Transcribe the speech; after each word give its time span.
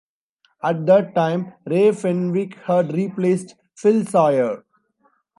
At 0.63 0.87
that 0.87 1.13
time 1.13 1.53
Ray 1.67 1.91
Fenwick 1.91 2.55
had 2.65 2.91
replaced 2.91 3.53
Phil 3.75 4.03
Sawyer. 4.03 4.63